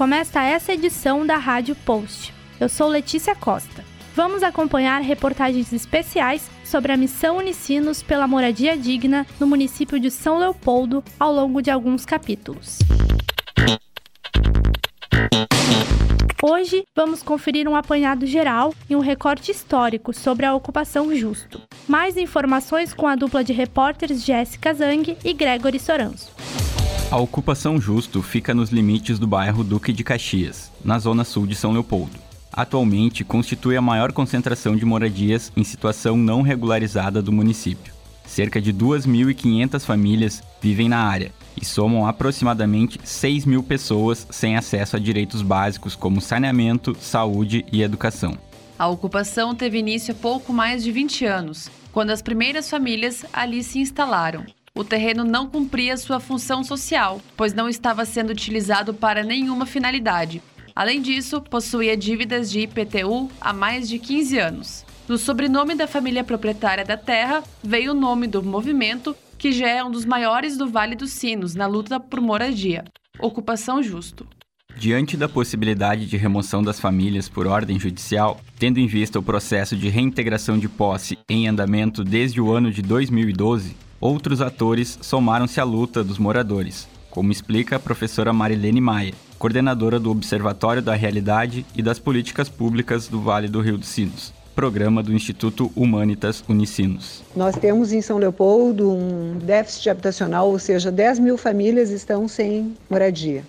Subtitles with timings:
[0.00, 2.32] começa essa edição da Rádio Post.
[2.58, 3.84] Eu sou Letícia Costa.
[4.14, 10.38] Vamos acompanhar reportagens especiais sobre a missão Unicinos pela moradia digna no município de São
[10.38, 12.78] Leopoldo ao longo de alguns capítulos.
[16.42, 21.60] Hoje vamos conferir um apanhado geral e um recorte histórico sobre a ocupação Justo.
[21.86, 26.32] Mais informações com a dupla de repórteres Jéssica Zang e Gregory Soranço.
[27.10, 31.56] A ocupação Justo fica nos limites do bairro Duque de Caxias, na zona sul de
[31.56, 32.16] São Leopoldo.
[32.52, 37.92] Atualmente constitui a maior concentração de moradias em situação não regularizada do município.
[38.24, 44.94] Cerca de 2.500 famílias vivem na área e somam aproximadamente 6 mil pessoas sem acesso
[44.94, 48.38] a direitos básicos como saneamento, saúde e educação.
[48.78, 53.64] A ocupação teve início há pouco mais de 20 anos, quando as primeiras famílias ali
[53.64, 54.46] se instalaram.
[54.80, 60.42] O terreno não cumpria sua função social, pois não estava sendo utilizado para nenhuma finalidade.
[60.74, 64.86] Além disso, possuía dívidas de IPTU há mais de 15 anos.
[65.06, 69.84] Do sobrenome da família proprietária da terra veio o nome do movimento, que já é
[69.84, 72.84] um dos maiores do Vale dos Sinos na luta por moradia.
[73.18, 74.26] Ocupação Justo.
[74.78, 79.76] Diante da possibilidade de remoção das famílias por ordem judicial, tendo em vista o processo
[79.76, 85.64] de reintegração de posse em andamento desde o ano de 2012, outros atores somaram-se à
[85.64, 91.82] luta dos moradores, como explica a professora Marilene Maia, coordenadora do Observatório da Realidade e
[91.82, 97.22] das Políticas Públicas do Vale do Rio dos Sinos programa do Instituto Humanitas Unicinos.
[97.34, 102.76] Nós temos em São Leopoldo um déficit habitacional, ou seja, 10 mil famílias estão sem
[102.90, 103.42] moradia.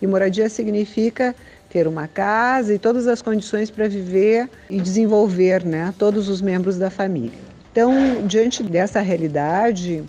[0.00, 1.34] E moradia significa
[1.68, 6.78] ter uma casa e todas as condições para viver e desenvolver né, todos os membros
[6.78, 7.53] da família.
[7.74, 10.04] Então, diante dessa realidade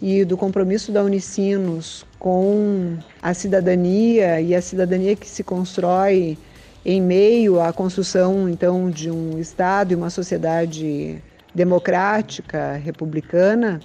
[0.00, 6.38] e do compromisso da Unicinos com a cidadania e a cidadania que se constrói
[6.86, 11.20] em meio à construção então de um Estado e uma sociedade
[11.52, 13.80] democrática, republicana,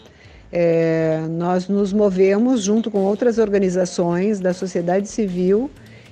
[0.52, 5.72] é, nós nos movemos junto com outras organizações da sociedade civil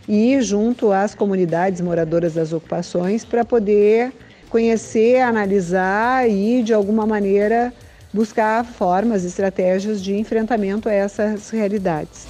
[0.09, 4.11] e junto às comunidades moradoras das ocupações para poder
[4.51, 7.73] conhecer, analisar e, de alguma maneira,
[8.13, 12.27] buscar formas, estratégias de enfrentamento a essas realidades.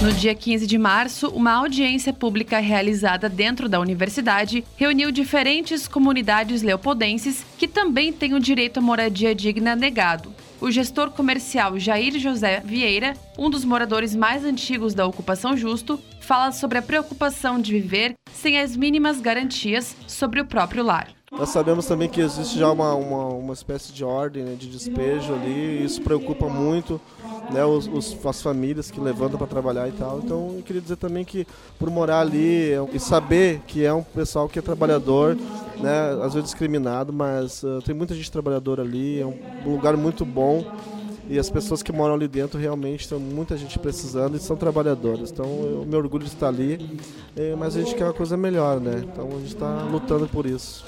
[0.00, 6.62] No dia 15 de março, uma audiência pública realizada dentro da universidade reuniu diferentes comunidades
[6.62, 10.32] leopoldenses que também têm o direito à moradia digna negado.
[10.60, 16.50] O gestor comercial Jair José Vieira, um dos moradores mais antigos da ocupação Justo, fala
[16.50, 21.08] sobre a preocupação de viver sem as mínimas garantias sobre o próprio lar.
[21.30, 25.34] Nós sabemos também que existe já uma, uma, uma espécie de ordem né, de despejo
[25.34, 26.98] ali, e isso preocupa muito
[27.52, 30.20] né, os, os, as famílias que levantam para trabalhar e tal.
[30.24, 31.46] Então eu queria dizer também que
[31.78, 35.36] por morar ali é e saber que é um pessoal que é trabalhador,
[35.80, 40.24] né, às vezes discriminado, mas uh, tem muita gente trabalhadora ali, é um lugar muito
[40.24, 40.64] bom.
[41.30, 45.30] E as pessoas que moram ali dentro realmente tem muita gente precisando e são trabalhadoras.
[45.30, 46.98] Então eu me orgulho de estar ali,
[47.58, 49.02] mas a gente quer uma coisa melhor, né?
[49.04, 50.86] Então a gente está lutando por isso.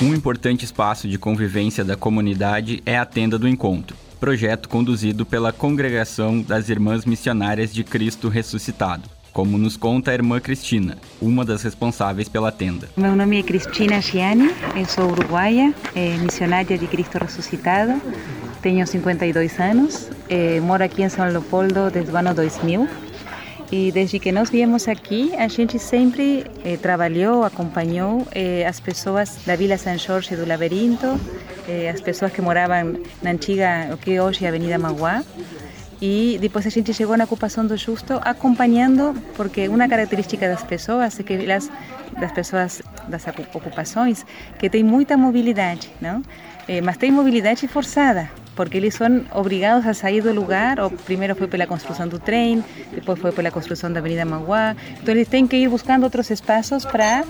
[0.00, 5.52] Um importante espaço de convivência da comunidade é a Tenda do Encontro, projeto conduzido pela
[5.52, 11.62] Congregação das Irmãs Missionárias de Cristo Ressuscitado, como nos conta a irmã Cristina, uma das
[11.62, 12.88] responsáveis pela tenda.
[12.96, 18.02] Meu nome é Cristina Gianni, eu sou uruguaia, é missionária de Cristo Ressuscitado,
[18.60, 22.88] tenho 52 anos, é, moro aqui em São Leopoldo desde o ano 2000
[23.70, 29.38] E desde que nós viemos aqui, a gente sempre eh, trabalhou, acompanhou eh, as pessoas
[29.46, 31.20] da Vila São Jorge do Labirinto,
[31.68, 35.22] eh, as pessoas que moravam na antiga, o que hoje é a Avenida Maguá.
[36.00, 41.18] E depois a gente chegou na ocupação do Justo acompanhando, porque uma característica das pessoas
[41.18, 41.70] é que elas,
[42.20, 44.24] das pessoas das ocupações,
[44.58, 46.22] que tem muita mobilidade, não?
[46.68, 51.34] Eh, mas tem mobilidade forçada, porque eles são obrigados a sair do lugar, ou primeiro
[51.34, 52.62] foi pela construção do trem,
[52.92, 56.84] depois foi pela construção da Avenida Maguá, então eles têm que ir buscando outros espaços
[56.84, 57.24] para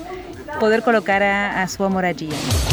[0.59, 2.68] poder colocar a, a sua moradia.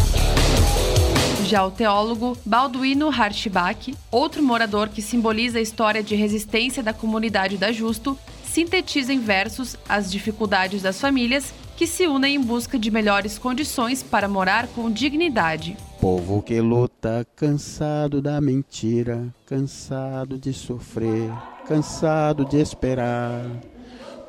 [1.46, 7.56] Já o teólogo Balduino Hartbach, outro morador que simboliza a história de resistência da comunidade
[7.56, 12.90] da Justo, sintetiza em versos as dificuldades das famílias que se unem em busca de
[12.90, 15.76] melhores condições para morar com dignidade.
[16.00, 21.30] Povo que luta, cansado da mentira, cansado de sofrer,
[21.64, 23.48] cansado de esperar.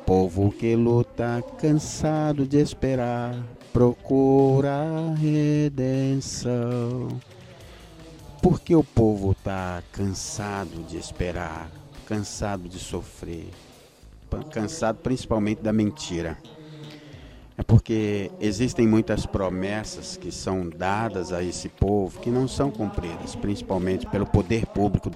[0.06, 3.34] Povo que luta, cansado de esperar,
[3.78, 7.06] procura redenção.
[8.42, 11.70] Porque o povo tá cansado de esperar,
[12.04, 13.46] cansado de sofrer,
[14.50, 16.36] cansado principalmente da mentira.
[17.56, 23.36] É porque existem muitas promessas que são dadas a esse povo que não são cumpridas,
[23.36, 25.08] principalmente pelo poder público,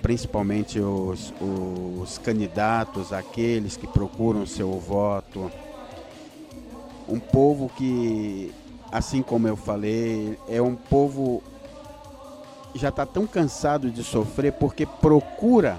[0.00, 5.50] principalmente os, os candidatos, aqueles que procuram seu voto.
[7.08, 8.52] Um povo que,
[8.90, 11.42] assim como eu falei, é um povo
[12.74, 15.78] já está tão cansado de sofrer porque procura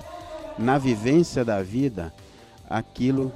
[0.58, 2.14] na vivência da vida
[2.70, 3.32] aquilo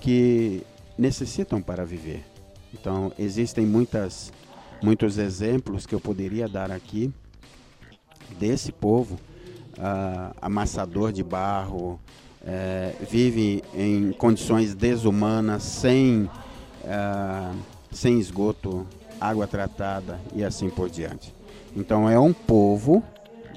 [0.00, 0.62] que
[0.96, 2.24] necessitam para viver.
[2.72, 4.32] Então, existem muitas,
[4.82, 7.12] muitos exemplos que eu poderia dar aqui
[8.38, 12.00] desse povo, uh, amassador de barro,
[12.42, 16.30] uh, vive em condições desumanas, sem,
[16.84, 17.56] uh,
[17.90, 18.86] sem esgoto,
[19.20, 21.34] água tratada e assim por diante.
[21.76, 23.02] Então, é um povo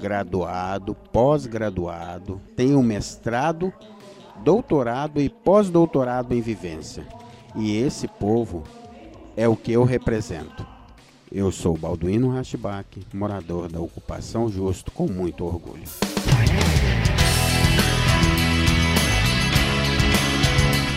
[0.00, 3.72] graduado, pós-graduado, tem um mestrado,
[4.42, 7.06] doutorado e pós-doutorado em vivência.
[7.56, 8.64] E esse povo
[9.36, 10.66] é o que eu represento.
[11.30, 15.82] Eu sou Balduino Rashbach, morador da Ocupação Justo, com muito orgulho.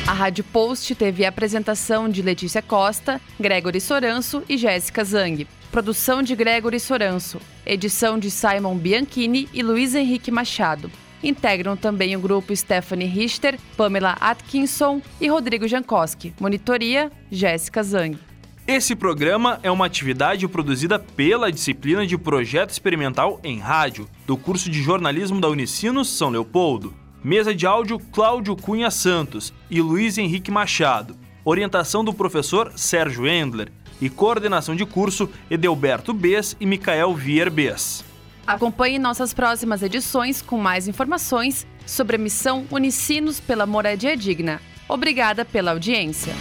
[0.07, 5.45] A Rádio Post teve a apresentação de Letícia Costa, Gregory Soranço e Jéssica Zang.
[5.69, 7.41] Produção de Gregory Soranço.
[7.65, 10.89] Edição de Simon Bianchini e Luiz Henrique Machado.
[11.21, 16.33] Integram também o grupo Stephanie Richter, Pamela Atkinson e Rodrigo Jankowski.
[16.39, 18.17] Monitoria, Jéssica Zang.
[18.65, 24.69] Esse programa é uma atividade produzida pela disciplina de Projeto Experimental em Rádio, do curso
[24.69, 27.06] de jornalismo da Unicinos São Leopoldo.
[27.23, 31.15] Mesa de áudio Cláudio Cunha Santos e Luiz Henrique Machado.
[31.43, 38.05] Orientação do professor Sérgio Endler e coordenação de curso Edelberto Bess e Micael Vier Bess.
[38.45, 44.61] Acompanhe nossas próximas edições com mais informações sobre a missão Unicinos pela Moradia Digna.
[44.87, 46.33] Obrigada pela audiência.